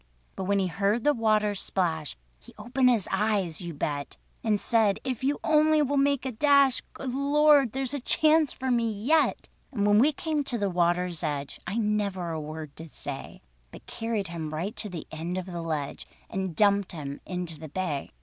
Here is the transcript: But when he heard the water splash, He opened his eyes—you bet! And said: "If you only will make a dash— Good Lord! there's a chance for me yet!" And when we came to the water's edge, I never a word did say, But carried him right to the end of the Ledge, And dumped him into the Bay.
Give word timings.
But 0.35 0.45
when 0.45 0.57
he 0.57 0.65
heard 0.65 1.03
the 1.03 1.13
water 1.13 1.53
splash, 1.53 2.17
He 2.39 2.55
opened 2.57 2.89
his 2.89 3.07
eyes—you 3.11 3.75
bet! 3.75 4.17
And 4.43 4.59
said: 4.59 4.99
"If 5.03 5.23
you 5.23 5.39
only 5.43 5.83
will 5.83 5.95
make 5.95 6.25
a 6.25 6.31
dash— 6.31 6.81
Good 6.95 7.13
Lord! 7.13 7.73
there's 7.73 7.93
a 7.93 7.99
chance 7.99 8.51
for 8.51 8.71
me 8.71 8.89
yet!" 8.91 9.47
And 9.71 9.85
when 9.85 9.99
we 9.99 10.11
came 10.11 10.43
to 10.45 10.57
the 10.57 10.71
water's 10.71 11.21
edge, 11.21 11.59
I 11.67 11.77
never 11.77 12.31
a 12.31 12.41
word 12.41 12.73
did 12.73 12.89
say, 12.89 13.43
But 13.69 13.85
carried 13.85 14.29
him 14.29 14.55
right 14.55 14.75
to 14.77 14.89
the 14.89 15.05
end 15.11 15.37
of 15.37 15.45
the 15.45 15.61
Ledge, 15.61 16.07
And 16.31 16.55
dumped 16.55 16.93
him 16.93 17.21
into 17.27 17.59
the 17.59 17.69
Bay. 17.69 18.09